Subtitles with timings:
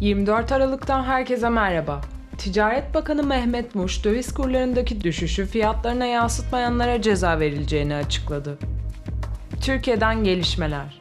[0.00, 2.00] 24 Aralık'tan herkese merhaba.
[2.38, 8.58] Ticaret Bakanı Mehmet Muş, döviz kurlarındaki düşüşü fiyatlarına yansıtmayanlara ceza verileceğini açıkladı.
[9.60, 11.00] Türkiye'den gelişmeler.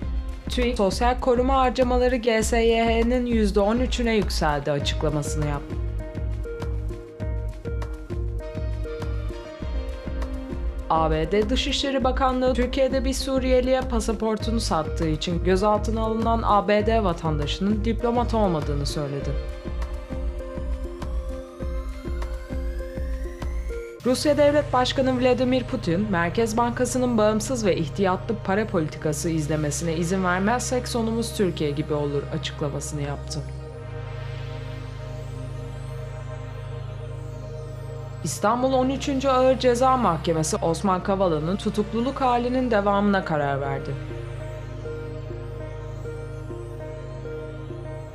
[0.50, 5.87] TÜİK, sosyal koruma harcamaları GSYH'nin %13'üne yükseldi açıklamasını yaptı.
[10.90, 18.86] ABD Dışişleri Bakanlığı Türkiye'de bir Suriyeliye pasaportunu sattığı için gözaltına alınan ABD vatandaşının diplomat olmadığını
[18.86, 19.30] söyledi.
[24.06, 30.88] Rusya Devlet Başkanı Vladimir Putin, Merkez Bankası'nın bağımsız ve ihtiyatlı para politikası izlemesine izin vermezsek
[30.88, 33.40] sonumuz Türkiye gibi olur açıklamasını yaptı.
[38.24, 39.26] İstanbul 13.
[39.26, 43.96] Ağır Ceza Mahkemesi Osman Kavala'nın tutukluluk halinin devamına karar verdi.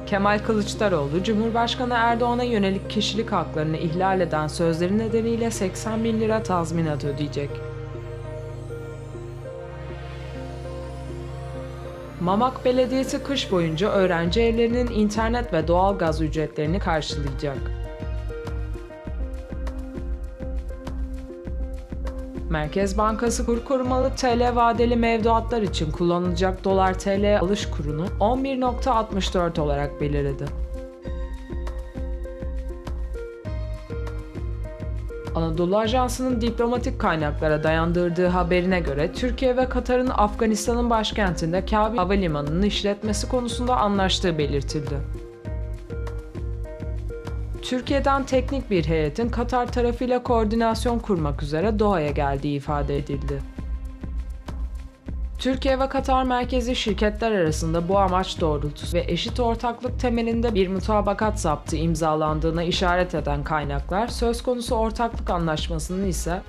[0.07, 7.05] Kemal Kılıçdaroğlu, Cumhurbaşkanı Erdoğan'a yönelik kişilik haklarını ihlal eden sözleri nedeniyle 80 bin lira tazminat
[7.05, 7.51] ödeyecek.
[12.21, 17.59] Mamak Belediyesi kış boyunca öğrenci evlerinin internet ve doğalgaz ücretlerini karşılayacak.
[22.53, 30.01] Merkez Bankası kur korumalı TL vadeli mevduatlar için kullanılacak dolar TL alış kurunu 11.64 olarak
[30.01, 30.45] belirledi.
[35.35, 43.29] Anadolu Ajansı'nın diplomatik kaynaklara dayandırdığı haberine göre Türkiye ve Katar'ın Afganistan'ın başkentinde Kabil Havalimanı'nın işletmesi
[43.29, 45.22] konusunda anlaştığı belirtildi.
[47.63, 53.43] Türkiye'den teknik bir heyetin Katar tarafıyla koordinasyon kurmak üzere Doha'ya geldiği ifade edildi.
[55.39, 61.41] Türkiye ve Katar merkezi şirketler arasında bu amaç doğrultusu ve eşit ortaklık temelinde bir mutabakat
[61.41, 66.43] zaptı imzalandığına işaret eden kaynaklar, söz konusu ortaklık anlaşmasının ise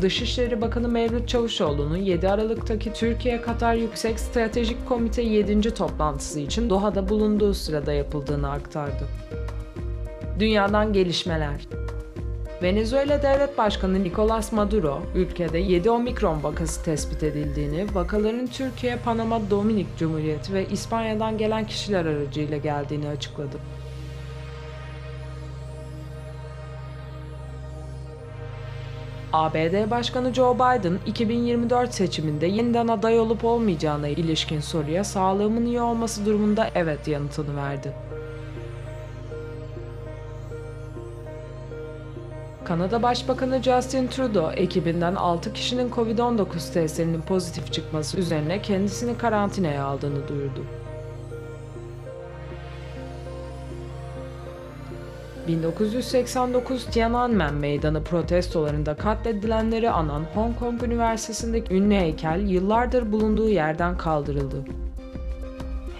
[0.00, 5.74] Dışişleri Bakanı Mevlüt Çavuşoğlu'nun 7 Aralık'taki Türkiye-Katar Yüksek Stratejik Komite 7.
[5.74, 9.08] toplantısı için Doha'da bulunduğu sırada yapıldığını aktardı.
[10.38, 11.68] Dünyadan gelişmeler.
[12.62, 19.86] Venezuela Devlet Başkanı Nicolas Maduro, ülkede 7 omikron vakası tespit edildiğini, vakaların Türkiye, Panama, Dominik
[19.98, 23.56] Cumhuriyeti ve İspanya'dan gelen kişiler aracıyla geldiğini açıkladı.
[29.32, 36.26] ABD Başkanı Joe Biden, 2024 seçiminde yeniden aday olup olmayacağına ilişkin soruya sağlığımın iyi olması
[36.26, 37.92] durumunda evet yanıtını verdi.
[42.64, 50.28] Kanada Başbakanı Justin Trudeau ekibinden 6 kişinin Covid-19 testlerinin pozitif çıkması üzerine kendisini karantinaya aldığını
[50.28, 50.64] duyurdu.
[55.48, 64.64] 1989 Tiananmen Meydanı protestolarında katledilenleri anan Hong Kong Üniversitesi'ndeki ünlü heykel yıllardır bulunduğu yerden kaldırıldı.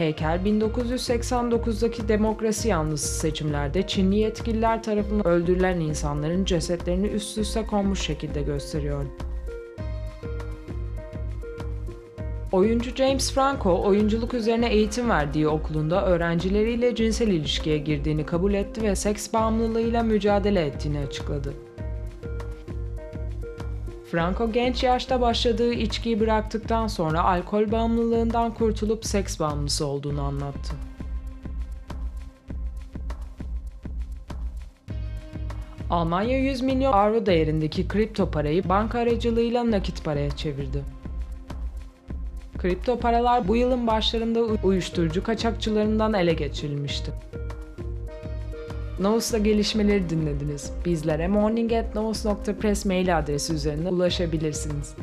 [0.03, 8.43] Heykel 1989'daki demokrasi yanlısı seçimlerde Çinli yetkililer tarafından öldürülen insanların cesetlerini üst üste konmuş şekilde
[8.43, 9.05] gösteriyor.
[12.53, 18.97] Oyuncu James Franco, oyunculuk üzerine eğitim verdiği okulunda öğrencileriyle cinsel ilişkiye girdiğini kabul etti ve
[18.97, 21.55] seks bağımlılığıyla mücadele ettiğini açıkladı.
[24.13, 30.75] Franco genç yaşta başladığı içkiyi bıraktıktan sonra alkol bağımlılığından kurtulup seks bağımlısı olduğunu anlattı.
[35.91, 40.83] Almanya 100 milyon avro değerindeki kripto parayı banka aracılığıyla nakit paraya çevirdi.
[42.59, 47.13] Kripto paralar bu yılın başlarında uyuşturucu kaçakçılarından ele geçirilmişti.
[48.99, 50.73] Novus'ta gelişmeleri dinlediniz.
[50.85, 54.95] Bizlere morning@novus.press mail adresi üzerinden ulaşabilirsiniz.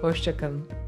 [0.00, 0.83] Hoşçakalın.